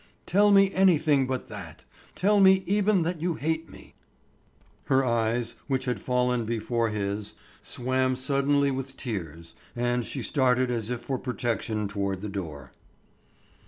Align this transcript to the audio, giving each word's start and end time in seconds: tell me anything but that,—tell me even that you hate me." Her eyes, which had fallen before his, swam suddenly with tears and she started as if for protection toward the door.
tell 0.25 0.49
me 0.49 0.73
anything 0.73 1.27
but 1.27 1.45
that,—tell 1.45 2.39
me 2.39 2.63
even 2.65 3.03
that 3.03 3.21
you 3.21 3.35
hate 3.35 3.69
me." 3.69 3.93
Her 4.85 5.05
eyes, 5.05 5.53
which 5.67 5.85
had 5.85 5.99
fallen 5.99 6.43
before 6.43 6.89
his, 6.89 7.35
swam 7.61 8.15
suddenly 8.15 8.71
with 8.71 8.97
tears 8.97 9.53
and 9.75 10.03
she 10.03 10.23
started 10.23 10.71
as 10.71 10.89
if 10.89 11.01
for 11.01 11.19
protection 11.19 11.87
toward 11.87 12.21
the 12.21 12.29
door. 12.29 12.71